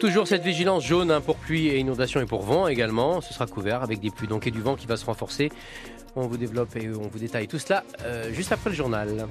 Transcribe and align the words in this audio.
Toujours 0.00 0.28
cette 0.28 0.42
vigilance 0.42 0.84
jaune 0.84 1.10
hein, 1.10 1.22
pour 1.22 1.36
pluie 1.36 1.68
et 1.68 1.78
inondation 1.78 2.20
et 2.20 2.26
pour 2.26 2.42
vent 2.42 2.68
également. 2.68 3.22
Ce 3.22 3.32
sera 3.32 3.46
couvert 3.46 3.82
avec 3.82 3.98
des 4.00 4.10
pluies 4.10 4.28
donc 4.28 4.46
et 4.46 4.50
du 4.50 4.60
vent 4.60 4.76
qui 4.76 4.86
va 4.86 4.96
se 4.96 5.06
renforcer. 5.06 5.50
On 6.16 6.26
vous 6.26 6.36
développe 6.36 6.76
et 6.76 6.90
on 6.90 7.08
vous 7.08 7.18
détaille 7.18 7.48
tout 7.48 7.58
cela 7.58 7.82
euh, 8.02 8.30
juste 8.32 8.52
après 8.52 8.70
le 8.70 8.76
journal. 8.76 9.26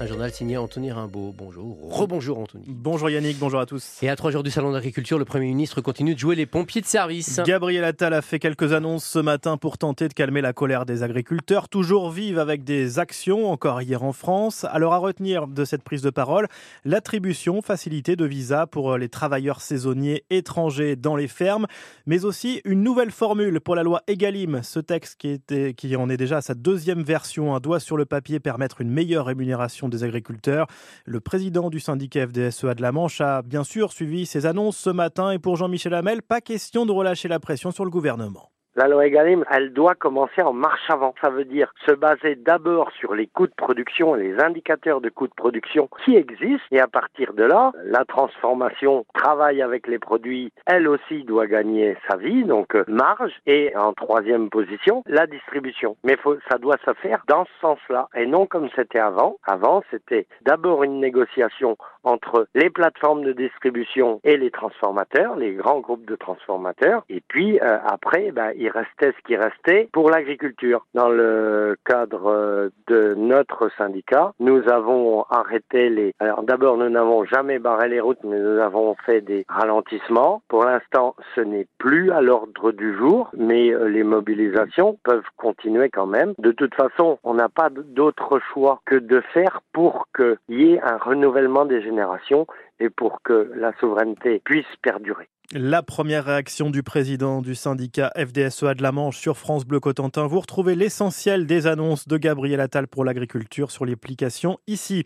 Un 0.00 0.06
journal 0.06 0.32
signé 0.32 0.56
Anthony 0.56 0.92
Rimbaud. 0.92 1.34
Bonjour. 1.36 1.76
Rebonjour 1.90 2.38
Anthony. 2.38 2.62
Bonjour 2.68 3.10
Yannick, 3.10 3.36
bonjour 3.36 3.58
à 3.58 3.66
tous. 3.66 3.98
Et 4.00 4.08
à 4.08 4.14
trois 4.14 4.30
jours 4.30 4.44
du 4.44 4.50
Salon 4.52 4.70
d'agriculture, 4.70 5.18
le 5.18 5.24
Premier 5.24 5.46
ministre 5.46 5.80
continue 5.80 6.14
de 6.14 6.20
jouer 6.20 6.36
les 6.36 6.46
pompiers 6.46 6.80
de 6.80 6.86
service. 6.86 7.40
Gabriel 7.44 7.82
Attal 7.82 8.14
a 8.14 8.22
fait 8.22 8.38
quelques 8.38 8.72
annonces 8.72 9.04
ce 9.04 9.18
matin 9.18 9.56
pour 9.56 9.76
tenter 9.76 10.06
de 10.06 10.14
calmer 10.14 10.40
la 10.40 10.52
colère 10.52 10.86
des 10.86 11.02
agriculteurs, 11.02 11.68
toujours 11.68 12.12
vives 12.12 12.38
avec 12.38 12.62
des 12.62 13.00
actions, 13.00 13.50
encore 13.50 13.82
hier 13.82 14.04
en 14.04 14.12
France. 14.12 14.64
Alors 14.70 14.94
à 14.94 14.98
retenir 14.98 15.48
de 15.48 15.64
cette 15.64 15.82
prise 15.82 16.02
de 16.02 16.10
parole, 16.10 16.46
l'attribution 16.84 17.60
facilitée 17.60 18.14
de 18.14 18.24
visa 18.24 18.68
pour 18.68 18.98
les 18.98 19.08
travailleurs 19.08 19.60
saisonniers 19.60 20.22
étrangers 20.30 20.94
dans 20.94 21.16
les 21.16 21.28
fermes, 21.28 21.66
mais 22.06 22.24
aussi 22.24 22.60
une 22.64 22.84
nouvelle 22.84 23.10
formule 23.10 23.60
pour 23.60 23.74
la 23.74 23.82
loi 23.82 24.02
Egalim. 24.06 24.60
Ce 24.62 24.78
texte 24.78 25.16
qui, 25.18 25.28
était, 25.30 25.74
qui 25.74 25.96
en 25.96 26.08
est 26.08 26.16
déjà 26.16 26.36
à 26.36 26.42
sa 26.42 26.54
deuxième 26.54 27.02
version, 27.02 27.56
un 27.56 27.58
doigt 27.58 27.80
sur 27.80 27.96
le 27.96 28.04
papier, 28.04 28.38
permettre 28.38 28.80
une 28.80 28.90
meilleure 28.90 29.26
rémunération 29.26 29.87
des 29.88 30.04
agriculteurs. 30.04 30.66
Le 31.04 31.20
président 31.20 31.70
du 31.70 31.80
syndicat 31.80 32.26
FDSEA 32.26 32.74
de 32.74 32.82
la 32.82 32.92
Manche 32.92 33.20
a 33.20 33.42
bien 33.42 33.64
sûr 33.64 33.92
suivi 33.92 34.26
ces 34.26 34.46
annonces 34.46 34.76
ce 34.76 34.90
matin 34.90 35.30
et 35.30 35.38
pour 35.38 35.56
Jean-Michel 35.56 35.94
Hamel, 35.94 36.22
pas 36.22 36.40
question 36.40 36.86
de 36.86 36.92
relâcher 36.92 37.28
la 37.28 37.40
pression 37.40 37.70
sur 37.70 37.84
le 37.84 37.90
gouvernement. 37.90 38.50
La 38.78 38.86
loi 38.86 39.08
Egalim, 39.08 39.44
elle 39.50 39.72
doit 39.72 39.96
commencer 39.96 40.40
en 40.40 40.52
marche 40.52 40.88
avant. 40.88 41.12
Ça 41.20 41.30
veut 41.30 41.44
dire 41.44 41.74
se 41.84 41.90
baser 41.90 42.36
d'abord 42.36 42.92
sur 42.92 43.12
les 43.12 43.26
coûts 43.26 43.48
de 43.48 43.52
production 43.56 44.14
les 44.14 44.38
indicateurs 44.40 45.00
de 45.00 45.08
coûts 45.08 45.26
de 45.26 45.34
production 45.34 45.88
qui 46.04 46.14
existent. 46.14 46.64
Et 46.70 46.78
à 46.78 46.86
partir 46.86 47.32
de 47.32 47.42
là, 47.42 47.72
la 47.82 48.04
transformation 48.04 49.04
travaille 49.14 49.62
avec 49.62 49.88
les 49.88 49.98
produits, 49.98 50.52
elle 50.64 50.86
aussi 50.86 51.24
doit 51.24 51.48
gagner 51.48 51.96
sa 52.08 52.16
vie, 52.16 52.44
donc 52.44 52.76
euh, 52.76 52.84
marge. 52.86 53.32
Et 53.46 53.76
en 53.76 53.94
troisième 53.94 54.48
position, 54.48 55.02
la 55.06 55.26
distribution. 55.26 55.96
Mais 56.04 56.16
ça 56.48 56.58
doit 56.58 56.78
se 56.84 56.92
faire 57.02 57.24
dans 57.26 57.46
ce 57.46 57.60
sens-là 57.60 58.08
et 58.14 58.26
non 58.26 58.46
comme 58.46 58.68
c'était 58.76 59.00
avant. 59.00 59.38
Avant, 59.44 59.82
c'était 59.90 60.28
d'abord 60.42 60.84
une 60.84 61.00
négociation 61.00 61.76
entre 62.04 62.46
les 62.54 62.70
plateformes 62.70 63.24
de 63.24 63.32
distribution 63.32 64.20
et 64.22 64.36
les 64.36 64.52
transformateurs, 64.52 65.34
les 65.34 65.54
grands 65.54 65.80
groupes 65.80 66.06
de 66.06 66.14
transformateurs. 66.14 67.04
Et 67.10 67.22
puis 67.26 67.58
euh, 67.60 67.78
après, 67.84 68.30
ben, 68.30 68.52
il 68.56 68.67
restait 68.68 69.12
ce 69.12 69.26
qui 69.26 69.36
restait 69.36 69.88
pour 69.92 70.10
l'agriculture. 70.10 70.86
Dans 70.94 71.08
le 71.08 71.76
cadre 71.84 72.70
de 72.86 73.14
notre 73.14 73.70
syndicat, 73.76 74.32
nous 74.40 74.68
avons 74.68 75.24
arrêté 75.30 75.90
les... 75.90 76.14
Alors 76.18 76.42
d'abord, 76.42 76.76
nous 76.76 76.88
n'avons 76.88 77.24
jamais 77.24 77.58
barré 77.58 77.88
les 77.88 78.00
routes, 78.00 78.22
mais 78.24 78.38
nous 78.38 78.58
avons 78.60 78.94
fait 79.06 79.20
des 79.20 79.44
ralentissements. 79.48 80.42
Pour 80.48 80.64
l'instant, 80.64 81.14
ce 81.34 81.40
n'est 81.40 81.66
plus 81.78 82.10
à 82.10 82.20
l'ordre 82.20 82.72
du 82.72 82.96
jour, 82.96 83.30
mais 83.36 83.70
euh, 83.70 83.88
les 83.88 84.02
mobilisations 84.02 84.98
peuvent 85.04 85.28
continuer 85.36 85.90
quand 85.90 86.06
même. 86.06 86.34
De 86.38 86.52
toute 86.52 86.74
façon, 86.74 87.18
on 87.24 87.34
n'a 87.34 87.48
pas 87.48 87.70
d'autre 87.70 88.40
choix 88.52 88.80
que 88.84 88.96
de 88.96 89.20
faire 89.32 89.60
pour 89.72 90.06
qu'il 90.14 90.36
y 90.48 90.72
ait 90.72 90.80
un 90.82 90.96
renouvellement 90.96 91.64
des 91.64 91.82
générations 91.82 92.46
et 92.80 92.90
pour 92.90 93.22
que 93.22 93.52
la 93.54 93.72
souveraineté 93.80 94.40
puisse 94.44 94.66
perdurer. 94.82 95.28
La 95.54 95.82
première 95.82 96.26
réaction 96.26 96.68
du 96.68 96.82
président 96.82 97.40
du 97.40 97.54
syndicat 97.54 98.12
FDSEA 98.14 98.74
de 98.74 98.82
la 98.82 98.92
Manche 98.92 99.16
sur 99.16 99.38
France 99.38 99.64
Bleu 99.64 99.80
Cotentin. 99.80 100.26
Vous 100.26 100.40
retrouvez 100.40 100.74
l'essentiel 100.74 101.46
des 101.46 101.66
annonces 101.66 102.06
de 102.06 102.18
Gabriel 102.18 102.60
Attal 102.60 102.86
pour 102.86 103.02
l'agriculture 103.02 103.70
sur 103.70 103.86
l'application 103.86 104.58
ici. 104.66 105.04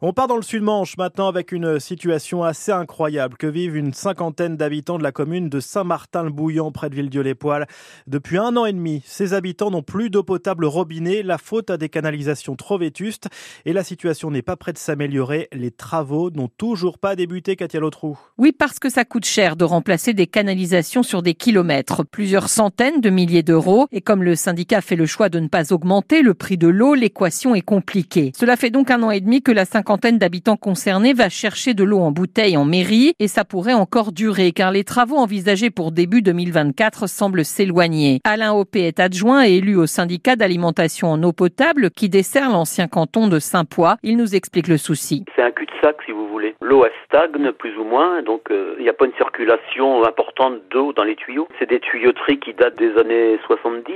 On 0.00 0.12
part 0.12 0.28
dans 0.28 0.36
le 0.36 0.42
Sud-Manche 0.42 0.96
maintenant 0.96 1.26
avec 1.26 1.50
une 1.50 1.80
situation 1.80 2.44
assez 2.44 2.70
incroyable 2.70 3.36
que 3.36 3.48
vivent 3.48 3.74
une 3.74 3.92
cinquantaine 3.92 4.56
d'habitants 4.56 4.96
de 4.96 5.02
la 5.02 5.10
commune 5.10 5.48
de 5.48 5.58
Saint-Martin-le-Bouillant 5.58 6.70
près 6.70 6.88
de 6.88 6.94
Villedieu-les-Poils. 6.94 7.66
Depuis 8.06 8.38
un 8.38 8.56
an 8.56 8.66
et 8.66 8.72
demi, 8.72 9.02
ces 9.04 9.34
habitants 9.34 9.72
n'ont 9.72 9.82
plus 9.82 10.08
d'eau 10.08 10.22
potable 10.22 10.66
robinet, 10.66 11.24
la 11.24 11.36
faute 11.36 11.68
à 11.68 11.76
des 11.76 11.88
canalisations 11.88 12.54
trop 12.54 12.78
vétustes 12.78 13.28
et 13.64 13.72
la 13.72 13.82
situation 13.82 14.30
n'est 14.30 14.40
pas 14.40 14.54
prête 14.54 14.76
de 14.76 14.80
s'améliorer. 14.80 15.48
Les 15.52 15.72
travaux 15.72 16.30
n'ont 16.30 16.46
toujours 16.46 17.00
pas 17.00 17.16
débuté, 17.16 17.56
Katia 17.56 17.80
Lotrou. 17.80 18.16
Oui, 18.38 18.52
parce 18.52 18.78
que 18.78 18.88
ça 18.88 19.04
coûte 19.04 19.24
cher 19.24 19.56
de 19.56 19.64
remplacer 19.80 20.12
des 20.12 20.26
canalisations 20.26 21.02
sur 21.02 21.22
des 21.22 21.32
kilomètres, 21.32 22.04
plusieurs 22.04 22.50
centaines 22.50 23.00
de 23.00 23.08
milliers 23.08 23.42
d'euros. 23.42 23.86
Et 23.92 24.02
comme 24.02 24.22
le 24.22 24.34
syndicat 24.34 24.82
fait 24.82 24.94
le 24.94 25.06
choix 25.06 25.30
de 25.30 25.40
ne 25.40 25.48
pas 25.48 25.72
augmenter 25.72 26.20
le 26.20 26.34
prix 26.34 26.58
de 26.58 26.68
l'eau, 26.68 26.94
l'équation 26.94 27.54
est 27.54 27.62
compliquée. 27.62 28.30
Cela 28.38 28.56
fait 28.56 28.68
donc 28.68 28.90
un 28.90 29.02
an 29.02 29.10
et 29.10 29.22
demi 29.22 29.40
que 29.40 29.52
la 29.52 29.64
cinquantaine 29.64 30.18
d'habitants 30.18 30.58
concernés 30.58 31.14
va 31.14 31.30
chercher 31.30 31.72
de 31.72 31.82
l'eau 31.82 32.00
en 32.00 32.12
bouteille 32.12 32.58
en 32.58 32.66
mairie 32.66 33.14
et 33.18 33.26
ça 33.26 33.46
pourrait 33.46 33.72
encore 33.72 34.12
durer 34.12 34.52
car 34.52 34.70
les 34.70 34.84
travaux 34.84 35.16
envisagés 35.16 35.70
pour 35.70 35.92
début 35.92 36.20
2024 36.20 37.06
semblent 37.06 37.46
s'éloigner. 37.46 38.20
Alain 38.24 38.52
Hoppé 38.52 38.80
est 38.80 39.00
adjoint 39.00 39.46
et 39.46 39.54
élu 39.54 39.76
au 39.76 39.86
syndicat 39.86 40.36
d'alimentation 40.36 41.08
en 41.08 41.22
eau 41.22 41.32
potable 41.32 41.90
qui 41.90 42.10
dessert 42.10 42.50
l'ancien 42.50 42.86
canton 42.86 43.28
de 43.28 43.38
Saint-Poix. 43.38 43.96
Il 44.02 44.18
nous 44.18 44.34
explique 44.34 44.68
le 44.68 44.76
souci. 44.76 45.24
C'est 45.34 45.42
si 46.04 46.12
vous 46.12 46.28
voulez. 46.28 46.54
L'eau 46.60 46.84
elle 46.84 46.92
stagne 47.06 47.52
plus 47.52 47.76
ou 47.76 47.84
moins, 47.84 48.22
donc 48.22 48.50
euh, 48.50 48.74
il 48.78 48.82
n'y 48.82 48.88
a 48.88 48.92
pas 48.92 49.06
une 49.06 49.14
circulation 49.14 50.04
importante 50.04 50.54
d'eau 50.70 50.92
dans 50.92 51.04
les 51.04 51.16
tuyaux. 51.16 51.48
C'est 51.58 51.68
des 51.68 51.80
tuyauteries 51.80 52.38
qui 52.38 52.54
datent 52.54 52.76
des 52.76 52.96
années 52.96 53.38
70. 53.46 53.94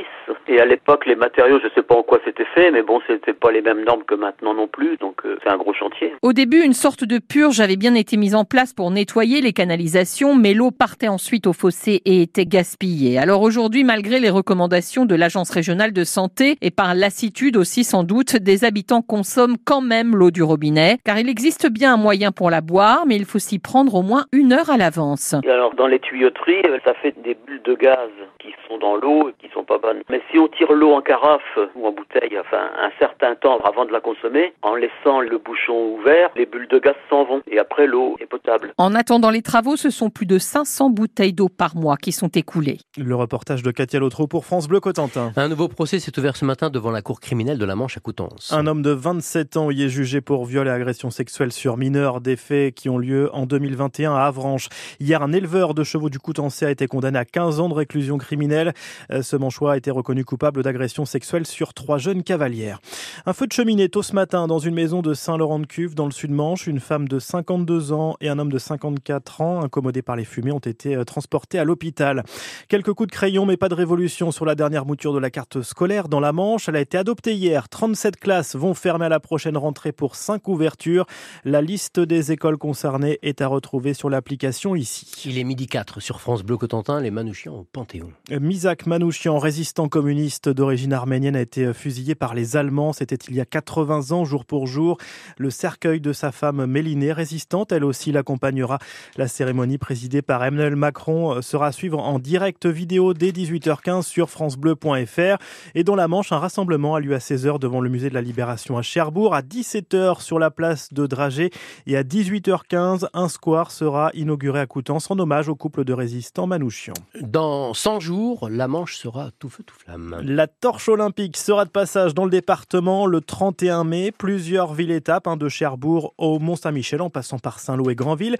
Et 0.48 0.60
à 0.60 0.66
l'époque, 0.66 1.06
les 1.06 1.16
matériaux, 1.16 1.58
je 1.60 1.66
ne 1.66 1.70
sais 1.70 1.82
pas 1.82 1.94
en 1.94 2.02
quoi 2.02 2.18
c'était 2.24 2.46
fait, 2.54 2.70
mais 2.70 2.82
bon, 2.82 3.00
c'était 3.06 3.32
pas 3.32 3.50
les 3.50 3.62
mêmes 3.62 3.84
normes 3.84 4.04
que 4.04 4.14
maintenant 4.14 4.54
non 4.54 4.68
plus. 4.68 4.96
Donc 4.98 5.22
euh, 5.24 5.38
c'est 5.42 5.50
un 5.50 5.56
gros 5.56 5.74
chantier. 5.74 6.14
Au 6.22 6.32
début, 6.32 6.62
une 6.62 6.72
sorte 6.72 7.04
de 7.04 7.18
purge 7.18 7.60
avait 7.60 7.76
bien 7.76 7.94
été 7.94 8.16
mise 8.16 8.34
en 8.34 8.44
place 8.44 8.72
pour 8.72 8.90
nettoyer 8.90 9.40
les 9.40 9.52
canalisations, 9.52 10.34
mais 10.34 10.54
l'eau 10.54 10.70
partait 10.70 11.08
ensuite 11.08 11.46
au 11.46 11.52
fossé 11.52 12.02
et 12.04 12.22
était 12.22 12.46
gaspillée. 12.46 13.18
Alors 13.18 13.42
aujourd'hui, 13.42 13.84
malgré 13.84 14.20
les 14.20 14.30
recommandations 14.30 15.04
de 15.06 15.14
l'Agence 15.14 15.50
régionale 15.50 15.92
de 15.92 16.04
santé 16.04 16.56
et 16.60 16.70
par 16.70 16.94
lassitude 16.94 17.56
aussi 17.56 17.84
sans 17.84 18.04
doute, 18.04 18.36
des 18.36 18.64
habitants 18.64 19.02
consomment 19.02 19.56
quand 19.64 19.80
même 19.80 20.14
l'eau 20.16 20.30
du 20.30 20.42
robinet, 20.42 20.98
car 21.04 21.18
il 21.18 21.28
existe 21.28 21.68
bien 21.74 21.94
un 21.94 21.96
moyen 21.98 22.32
pour 22.32 22.48
la 22.48 22.60
boire, 22.60 23.04
mais 23.06 23.16
il 23.16 23.24
faut 23.24 23.40
s'y 23.40 23.58
prendre 23.58 23.96
au 23.96 24.02
moins 24.02 24.24
une 24.32 24.52
heure 24.52 24.70
à 24.70 24.78
l'avance. 24.78 25.34
Alors 25.44 25.74
dans 25.74 25.88
les 25.88 25.98
tuyauteries, 25.98 26.62
euh, 26.66 26.78
ça 26.84 26.94
fait 26.94 27.14
des 27.22 27.34
bulles 27.34 27.62
de 27.64 27.74
gaz 27.74 28.08
qui 28.38 28.48
sont 28.68 28.78
dans 28.78 28.96
l'eau 28.96 29.28
et 29.28 29.34
qui 29.40 29.52
sont 29.52 29.64
pas 29.64 29.78
bonnes. 29.78 30.02
Mais 30.08 30.22
si 30.30 30.38
on 30.38 30.48
tire 30.48 30.72
l'eau 30.72 30.92
en 30.92 31.02
carafe 31.02 31.58
ou 31.74 31.86
en 31.86 31.92
bouteille, 31.92 32.38
enfin 32.38 32.70
un 32.78 32.90
certain 32.98 33.34
temps 33.34 33.58
avant 33.64 33.84
de 33.84 33.92
la 33.92 34.00
consommer, 34.00 34.54
en 34.62 34.76
laissant 34.76 35.20
le 35.20 35.36
bouchon 35.38 35.96
ouvert, 35.98 36.30
les 36.36 36.46
bulles 36.46 36.68
de 36.68 36.78
gaz 36.78 36.94
s'en 37.10 37.24
vont 37.24 37.42
et 37.50 37.58
après 37.58 37.86
l'eau 37.86 38.16
est 38.20 38.26
potable. 38.26 38.72
En 38.78 38.94
attendant 38.94 39.30
les 39.30 39.42
travaux, 39.42 39.76
ce 39.76 39.90
sont 39.90 40.10
plus 40.10 40.26
de 40.26 40.38
500 40.38 40.90
bouteilles 40.90 41.32
d'eau 41.32 41.48
par 41.48 41.74
mois 41.76 41.96
qui 41.96 42.12
sont 42.12 42.28
écoulées. 42.28 42.78
Le 42.96 43.16
reportage 43.16 43.62
de 43.62 43.72
Katia 43.72 43.98
Lotro 43.98 44.28
pour 44.28 44.44
France 44.44 44.68
Bleu 44.68 44.78
Cotentin. 44.78 45.32
Un 45.36 45.48
nouveau 45.48 45.66
procès 45.66 45.98
s'est 45.98 46.16
ouvert 46.18 46.36
ce 46.36 46.44
matin 46.44 46.70
devant 46.70 46.92
la 46.92 47.02
cour 47.02 47.18
criminelle 47.18 47.58
de 47.58 47.64
la 47.64 47.74
Manche 47.74 47.96
à 47.96 48.00
Coutances. 48.00 48.52
Un 48.52 48.68
homme 48.68 48.82
de 48.82 48.90
27 48.90 49.56
ans 49.56 49.70
y 49.72 49.82
est 49.82 49.88
jugé 49.88 50.20
pour 50.20 50.44
viol 50.44 50.68
et 50.68 50.70
agression 50.70 51.10
sexuelle 51.10 51.52
sur 51.52 51.63
mineurs, 51.72 52.20
des 52.20 52.36
faits 52.36 52.74
qui 52.74 52.88
ont 52.88 52.98
lieu 52.98 53.30
en 53.34 53.46
2021 53.46 54.14
à 54.14 54.24
Avranches. 54.24 54.68
Hier, 55.00 55.22
un 55.22 55.32
éleveur 55.32 55.74
de 55.74 55.82
chevaux 55.82 56.10
du 56.10 56.18
Coutancé 56.18 56.66
a 56.66 56.70
été 56.70 56.86
condamné 56.86 57.18
à 57.18 57.24
15 57.24 57.60
ans 57.60 57.68
de 57.68 57.74
réclusion 57.74 58.18
criminelle. 58.18 58.74
Euh, 59.10 59.22
ce 59.22 59.36
manchois 59.36 59.72
a 59.72 59.76
été 59.76 59.90
reconnu 59.90 60.24
coupable 60.24 60.62
d'agression 60.62 61.04
sexuelle 61.04 61.46
sur 61.46 61.74
trois 61.74 61.98
jeunes 61.98 62.22
cavalières. 62.22 62.80
Un 63.26 63.32
feu 63.32 63.46
de 63.46 63.52
cheminée 63.52 63.88
tôt 63.88 64.02
ce 64.02 64.14
matin 64.14 64.46
dans 64.46 64.58
une 64.58 64.74
maison 64.74 65.02
de 65.02 65.14
Saint-Laurent-de-Cuve 65.14 65.94
dans 65.94 66.06
le 66.06 66.12
sud-Manche. 66.12 66.66
Une 66.66 66.80
femme 66.80 67.08
de 67.08 67.18
52 67.18 67.92
ans 67.92 68.16
et 68.20 68.28
un 68.28 68.38
homme 68.38 68.52
de 68.52 68.58
54 68.58 69.40
ans, 69.40 69.62
incommodés 69.62 70.02
par 70.02 70.16
les 70.16 70.24
fumées, 70.24 70.52
ont 70.52 70.58
été 70.58 70.94
euh, 70.94 71.04
transportés 71.04 71.58
à 71.58 71.64
l'hôpital. 71.64 72.24
Quelques 72.68 72.92
coups 72.92 73.08
de 73.08 73.14
crayon, 73.14 73.46
mais 73.46 73.56
pas 73.56 73.68
de 73.68 73.74
révolution 73.74 74.30
sur 74.30 74.44
la 74.44 74.54
dernière 74.54 74.84
mouture 74.84 75.12
de 75.12 75.18
la 75.18 75.30
carte 75.30 75.62
scolaire 75.62 76.08
dans 76.08 76.20
la 76.20 76.32
Manche. 76.32 76.68
Elle 76.68 76.76
a 76.76 76.80
été 76.80 76.98
adoptée 76.98 77.34
hier. 77.34 77.68
37 77.68 78.16
classes 78.18 78.56
vont 78.56 78.74
fermer 78.74 79.06
à 79.06 79.08
la 79.08 79.20
prochaine 79.20 79.56
rentrée 79.56 79.92
pour 79.92 80.16
5 80.16 80.46
ouvertures. 80.48 81.06
La 81.44 81.53
liste 81.60 82.00
des 82.00 82.32
écoles 82.32 82.58
concernées 82.58 83.18
est 83.22 83.40
à 83.40 83.46
retrouver 83.46 83.94
sur 83.94 84.10
l'application 84.10 84.74
ici. 84.74 85.12
Il 85.26 85.38
est 85.38 85.44
midi 85.44 85.66
4 85.66 86.00
sur 86.00 86.20
France 86.20 86.42
Bleu 86.42 86.56
Cotentin, 86.56 87.00
les 87.00 87.10
Manouchians 87.10 87.54
au 87.54 87.64
Panthéon. 87.64 88.10
Misak 88.30 88.86
Manouchian, 88.86 89.38
résistant 89.38 89.88
communiste 89.88 90.48
d'origine 90.48 90.92
arménienne, 90.92 91.36
a 91.36 91.40
été 91.40 91.72
fusillé 91.72 92.14
par 92.14 92.34
les 92.34 92.56
Allemands. 92.56 92.92
C'était 92.92 93.16
il 93.28 93.34
y 93.34 93.40
a 93.40 93.44
80 93.44 94.12
ans, 94.12 94.24
jour 94.24 94.44
pour 94.44 94.66
jour. 94.66 94.98
Le 95.38 95.50
cercueil 95.50 96.00
de 96.00 96.12
sa 96.12 96.32
femme 96.32 96.66
Mélinée, 96.66 97.12
résistante, 97.12 97.72
elle 97.72 97.84
aussi 97.84 98.10
l'accompagnera. 98.10 98.78
La 99.16 99.28
cérémonie 99.28 99.78
présidée 99.78 100.22
par 100.22 100.42
Emmanuel 100.44 100.76
Macron 100.76 101.42
sera 101.42 101.66
à 101.66 101.72
suivre 101.72 101.98
en 101.98 102.18
direct 102.18 102.66
vidéo 102.66 103.14
dès 103.14 103.30
18h15 103.30 104.02
sur 104.02 104.30
francebleu.fr. 104.30 105.38
Et 105.74 105.84
dans 105.84 105.94
la 105.94 106.08
Manche, 106.08 106.32
un 106.32 106.38
rassemblement 106.38 106.94
a 106.94 107.00
lieu 107.00 107.14
à 107.14 107.18
16h 107.18 107.58
devant 107.58 107.80
le 107.80 107.90
musée 107.90 108.08
de 108.08 108.14
la 108.14 108.22
Libération 108.22 108.78
à 108.78 108.82
Cherbourg, 108.82 109.34
à 109.34 109.42
17h 109.42 110.20
sur 110.20 110.38
la 110.38 110.50
place 110.50 110.92
de 110.92 111.06
Dragé 111.06 111.43
et 111.86 111.96
à 111.96 112.02
18h15, 112.02 113.06
un 113.12 113.28
square 113.28 113.70
sera 113.70 114.10
inauguré 114.14 114.60
à 114.60 114.66
Coutances 114.66 115.10
en 115.10 115.18
hommage 115.18 115.48
au 115.48 115.54
couple 115.54 115.84
de 115.84 115.92
résistants 115.92 116.46
Manouchian. 116.46 116.94
Dans 117.20 117.74
100 117.74 118.00
jours, 118.00 118.48
la 118.50 118.68
Manche 118.68 118.96
sera 118.96 119.30
tout 119.38 119.48
feu 119.48 119.62
tout 119.64 119.76
flamme. 119.76 120.20
La 120.22 120.46
torche 120.46 120.88
olympique 120.88 121.36
sera 121.36 121.64
de 121.64 121.70
passage 121.70 122.14
dans 122.14 122.24
le 122.24 122.30
département 122.30 123.06
le 123.06 123.20
31 123.20 123.84
mai. 123.84 124.12
Plusieurs 124.12 124.74
villes-étapes, 124.74 125.26
hein, 125.26 125.36
de 125.36 125.48
Cherbourg 125.48 126.14
au 126.18 126.38
Mont-Saint-Michel 126.38 127.02
en 127.02 127.10
passant 127.10 127.38
par 127.38 127.58
Saint-Lô 127.58 127.90
et 127.90 127.94
Granville. 127.94 128.36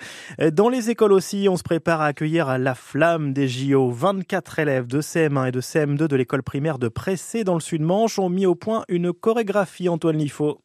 Dans 0.52 0.68
les 0.68 0.90
écoles 0.90 1.12
aussi, 1.12 1.46
on 1.48 1.56
se 1.56 1.62
prépare 1.62 2.00
à 2.00 2.06
accueillir 2.06 2.58
la 2.58 2.74
flamme 2.74 3.32
des 3.32 3.48
JO. 3.48 3.90
24 3.90 4.58
élèves 4.58 4.86
de 4.86 5.00
CM1 5.00 5.48
et 5.48 5.52
de 5.52 5.60
CM2 5.60 6.06
de 6.06 6.16
l'école 6.16 6.42
primaire 6.42 6.78
de 6.78 6.88
Pressé 6.88 7.44
dans 7.44 7.54
le 7.54 7.60
Sud-Manche 7.60 8.18
ont 8.18 8.28
mis 8.28 8.46
au 8.46 8.54
point 8.54 8.84
une 8.88 9.12
chorégraphie 9.12 9.88
Antoine 9.88 10.18
Liffaut. 10.18 10.60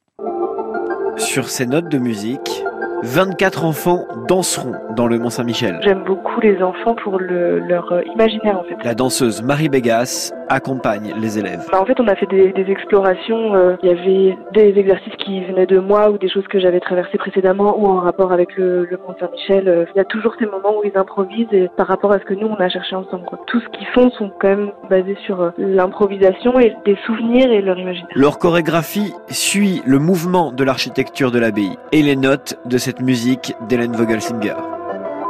Sur 1.19 1.50
ces 1.50 1.66
notes 1.66 1.89
de 1.89 1.98
musique, 1.98 2.63
24 3.04 3.66
enfants 3.66 4.06
danseront 4.28 4.74
dans 4.96 5.07
le 5.07 5.18
Mont-Saint-Michel. 5.19 5.80
J'aime 5.84 6.04
beaucoup 6.04 6.40
les 6.42 6.62
enfants 6.62 6.96
pour 6.96 7.18
le, 7.19 7.60
leur 7.60 7.92
euh, 7.92 8.01
imaginaire 8.13 8.60
en 8.60 8.63
fait. 8.63 8.75
La 8.84 8.94
danseuse 8.94 9.42
Marie 9.42 9.69
Bégas 9.69 10.31
accompagne 10.50 11.13
les 11.22 11.38
élèves. 11.40 11.66
Bah, 11.72 11.80
en 11.81 11.86
fait, 11.86 12.00
on 12.00 12.07
a 12.07 12.16
fait 12.16 12.25
des, 12.25 12.51
des 12.51 12.69
explorations. 12.72 13.56
euh, 13.56 13.75
Il 13.84 13.90
y 13.90 13.92
avait 13.92 14.38
des 14.54 14.80
exercices 14.80 15.13
qui 15.18 15.44
venaient 15.46 15.66
de 15.68 15.80
moi 15.80 16.10
ou 16.10 16.18
des 16.18 16.30
choses 16.30 16.46
que 16.48 16.60
j'avais 16.60 16.80
traversées 16.80 17.18
précédemment 17.18 17.78
ou 17.80 17.86
en 17.88 17.98
rapport 18.00 18.31
avec 18.31 18.56
le, 18.57 18.86
le 18.86 18.98
Mont 18.98 19.16
Saint-Michel. 19.19 19.68
Euh, 19.68 19.86
Il 19.95 19.98
y 19.98 20.02
a 20.02 20.06
toujours 20.06 20.34
ces 20.40 20.45
moments 20.45 20.78
où 20.80 20.84
ils 20.84 20.98
improvisent 20.98 21.48
et 21.52 21.69
par 21.78 21.88
rapport 21.88 22.12
à 22.12 22.19
ce 22.19 22.25
que 22.25 22.34
nous 22.34 22.48
on 22.48 22.56
a 22.56 22.68
cherché 22.69 22.95
ensemble. 22.95 23.25
Quoi. 23.25 23.40
Tout 23.48 23.60
ce 23.62 23.68
qu'ils 23.78 23.88
font 23.94 24.10
sont 24.12 24.31
quand 24.42 24.50
même 24.50 24.72
basés 24.90 25.18
sur 25.25 25.42
euh, 25.42 25.52
l'improvisation 25.57 26.60
et 26.60 26.75
des 26.86 26.98
souvenirs 27.06 27.52
et 27.52 27.62
leur 27.62 27.78
imaginaire. 27.78 28.10
Leur 28.16 28.40
chorégraphie 28.40 29.13
suit 29.30 29.81
le 29.86 30.00
mouvement 30.00 30.52
de 30.52 30.63
l'architecture 30.63 31.31
de 31.31 31.40
l'abbaye 31.40 31.78
et 31.92 32.02
les 32.02 32.16
notes 32.16 32.57
de 32.66 32.78
cette 32.90 33.02
musique 33.02 33.54
d'Hélène 33.68 33.96
Vogelsinger. 33.96 34.56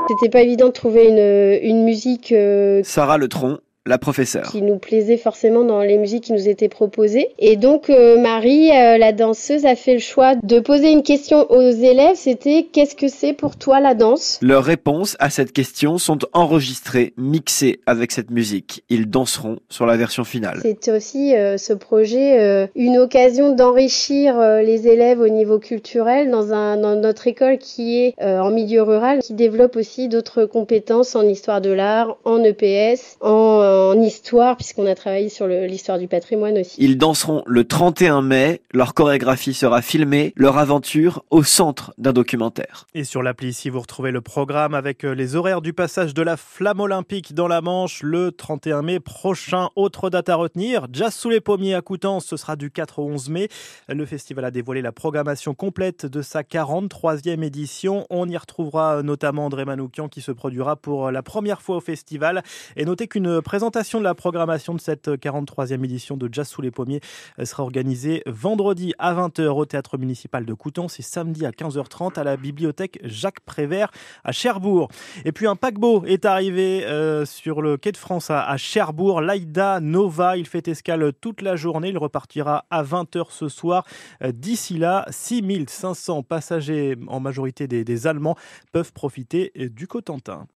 C'était 0.07 0.29
pas 0.29 0.43
évident 0.43 0.67
de 0.67 0.71
trouver 0.71 1.09
une, 1.09 1.69
une 1.69 1.83
musique 1.83 2.31
euh, 2.31 2.79
Sarah 2.85 3.17
Letron, 3.17 3.59
la 3.89 3.97
professeure. 3.97 4.51
qui 4.51 4.61
nous 4.61 4.77
plaisait 4.77 5.17
forcément 5.17 5.63
dans 5.63 5.81
les 5.81 5.97
musiques 5.97 6.25
qui 6.25 6.33
nous 6.33 6.47
étaient 6.47 6.69
proposées. 6.69 7.29
Et 7.39 7.55
donc 7.55 7.89
euh, 7.89 8.21
Marie, 8.21 8.69
euh, 8.71 8.97
la 8.97 9.11
danseuse, 9.11 9.65
a 9.65 9.75
fait 9.75 9.93
le 9.93 9.99
choix 9.99 10.35
de 10.35 10.59
poser 10.59 10.91
une 10.91 11.01
question 11.01 11.49
aux 11.51 11.71
élèves. 11.71 12.15
C'était 12.15 12.67
qu'est-ce 12.71 12.95
que 12.95 13.07
c'est 13.07 13.33
pour 13.33 13.55
toi 13.55 13.79
la 13.79 13.95
danse? 13.95 14.37
Leurs 14.41 14.63
réponses 14.63 15.17
à 15.19 15.31
cette 15.31 15.51
question 15.51 15.97
sont 15.97 16.19
enregistrées, 16.33 17.13
mixées 17.17 17.79
avec 17.87 18.11
cette 18.11 18.29
musique. 18.29 18.83
Ils 18.89 19.09
danseront 19.09 19.57
sur 19.69 19.87
la 19.87 19.97
version 19.97 20.23
finale. 20.23 20.59
C'était 20.61 20.91
aussi 20.91 21.35
euh, 21.35 21.57
ce 21.57 21.73
projet 21.73 22.69
une 22.75 22.99
occasion 22.99 23.55
d'enrichir 23.55 24.39
les 24.39 24.87
élèves 24.87 25.19
au 25.19 25.29
niveau 25.29 25.57
culturel 25.57 26.29
dans, 26.29 26.53
un, 26.53 26.77
dans 26.77 26.95
notre 26.95 27.25
école 27.25 27.57
qui 27.57 27.97
est 27.97 28.13
en 28.23 28.51
milieu 28.51 28.83
rural, 28.83 29.19
qui 29.19 29.33
développe 29.33 29.75
aussi 29.75 30.09
d'autres 30.09 30.45
compétences 30.45 31.15
en 31.15 31.23
histoire 31.23 31.61
de 31.61 31.71
l'art, 31.71 32.17
en 32.23 32.43
EPS, 32.43 33.17
en, 33.21 33.78
en 33.79 34.01
histoire, 34.01 34.57
puisqu'on 34.57 34.85
a 34.85 34.95
travaillé 34.95 35.29
sur 35.29 35.47
l'histoire 35.47 35.97
du 35.97 36.07
patrimoine 36.07 36.57
aussi. 36.57 36.75
Ils 36.79 36.97
danseront 36.97 37.43
le 37.45 37.63
31 37.63 38.21
mai. 38.21 38.61
Leur 38.71 38.93
chorégraphie 38.93 39.53
sera 39.53 39.81
filmée, 39.81 40.33
leur 40.35 40.57
aventure 40.57 41.23
au 41.29 41.43
centre 41.43 41.93
d'un 41.97 42.13
documentaire. 42.13 42.87
Et 42.93 43.03
sur 43.03 43.23
l'appli 43.23 43.49
ici, 43.49 43.69
vous 43.69 43.79
retrouvez 43.79 44.11
le 44.11 44.21
programme 44.21 44.73
avec 44.73 45.05
euh, 45.05 45.13
les 45.13 45.35
horaires 45.35 45.61
du 45.61 45.73
passage 45.73 46.13
de 46.13 46.21
la 46.21 46.37
flamme 46.37 46.79
olympique 46.79 47.33
dans 47.33 47.47
la 47.47 47.61
Manche 47.61 48.03
le 48.03 48.31
31 48.31 48.81
mai 48.81 48.99
prochain. 48.99 49.69
Autre 49.75 50.09
date 50.09 50.29
à 50.29 50.35
retenir, 50.35 50.87
Jazz 50.91 51.13
sous 51.13 51.29
les 51.29 51.41
pommiers 51.41 51.75
à 51.75 51.81
Coutances, 51.81 52.25
ce 52.25 52.37
sera 52.37 52.55
du 52.55 52.71
4 52.71 52.99
au 52.99 53.07
11 53.07 53.29
mai. 53.29 53.49
Le 53.87 54.05
festival 54.05 54.45
a 54.45 54.51
dévoilé 54.51 54.81
la 54.81 54.91
programmation 54.91 55.53
complète 55.53 56.05
de 56.05 56.21
sa 56.21 56.41
43e 56.41 57.43
édition. 57.43 58.05
On 58.09 58.27
y 58.27 58.37
retrouvera 58.37 58.97
euh, 58.97 59.03
notamment 59.03 59.45
André 59.45 59.65
Manoukian 59.65 60.09
qui 60.09 60.21
se 60.21 60.31
produira 60.31 60.75
pour 60.75 61.07
euh, 61.07 61.11
la 61.11 61.23
première 61.23 61.61
fois 61.61 61.77
au 61.77 61.81
festival. 61.81 62.43
Et 62.75 62.85
notez 62.85 63.07
qu'une 63.07 63.41
présentation 63.41 63.58
de 63.59 64.03
la 64.03 64.15
programmation 64.15 64.73
de 64.73 64.79
cette 64.79 65.09
43e 65.09 65.83
édition 65.83 66.15
de 66.15 66.29
Jazz 66.31 66.47
sous 66.47 66.61
les 66.61 66.71
pommiers 66.71 67.01
euh, 67.39 67.45
sera 67.45 67.63
organisée 67.63 68.23
vendredi 68.25 68.93
à 68.99 69.13
20h 69.13 69.47
au 69.47 69.65
théâtre 69.65 69.97
municipal 69.97 70.45
de 70.45 70.53
Coutances 70.53 70.99
et 70.99 71.03
samedi 71.03 71.45
à 71.45 71.51
15h30 71.51 72.17
à 72.17 72.23
la 72.23 72.37
bibliothèque 72.37 72.99
Jacques 73.03 73.41
Prévert 73.41 73.91
à 74.23 74.31
Cherbourg. 74.31 74.89
Et 75.25 75.31
puis 75.31 75.45
un 75.45 75.55
paquebot 75.55 76.05
est 76.05 76.25
arrivé 76.25 76.85
euh, 76.85 77.25
sur 77.25 77.61
le 77.61 77.75
quai 77.75 77.91
de 77.91 77.97
France 77.97 78.29
à, 78.29 78.55
Cherbourg, 78.55 79.21
l'Aïda 79.21 79.81
Nova. 79.81 80.37
Il 80.37 80.47
fait 80.47 80.67
escale 80.67 81.11
toute 81.19 81.41
la 81.41 81.55
journée. 81.55 81.89
Il 81.89 81.97
repartira 81.97 82.65
à 82.69 82.83
20h 82.83 83.25
ce 83.29 83.49
soir. 83.49 83.85
Euh, 84.23 84.31
D'ici 84.31 84.77
là, 84.77 85.05
6500 85.09 86.23
passagers, 86.23 86.95
en 87.07 87.19
majorité 87.19 87.67
des, 87.67 88.07
Allemands, 88.07 88.37
peuvent 88.71 88.93
profiter 88.93 89.51
euh, 89.57 89.69
du 89.69 89.87
Cotentin. 89.87 90.47